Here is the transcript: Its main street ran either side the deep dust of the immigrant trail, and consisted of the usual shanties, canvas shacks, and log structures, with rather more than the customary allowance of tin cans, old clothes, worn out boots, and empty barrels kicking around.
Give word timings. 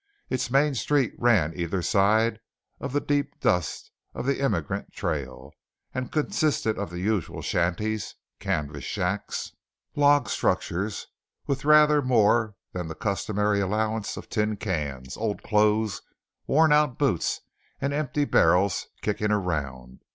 Its 0.31 0.49
main 0.49 0.73
street 0.73 1.13
ran 1.19 1.53
either 1.55 1.83
side 1.83 2.39
the 2.79 2.99
deep 2.99 3.39
dust 3.39 3.91
of 4.15 4.25
the 4.25 4.39
immigrant 4.43 4.91
trail, 4.91 5.51
and 5.93 6.11
consisted 6.11 6.75
of 6.75 6.89
the 6.89 6.99
usual 6.99 7.39
shanties, 7.43 8.15
canvas 8.39 8.83
shacks, 8.83 9.51
and 9.93 10.01
log 10.01 10.27
structures, 10.27 11.05
with 11.45 11.65
rather 11.65 12.01
more 12.01 12.55
than 12.73 12.87
the 12.87 12.95
customary 12.95 13.59
allowance 13.59 14.17
of 14.17 14.27
tin 14.27 14.57
cans, 14.57 15.15
old 15.17 15.43
clothes, 15.43 16.01
worn 16.47 16.73
out 16.73 16.97
boots, 16.97 17.41
and 17.79 17.93
empty 17.93 18.25
barrels 18.25 18.87
kicking 19.03 19.29
around. 19.31 20.01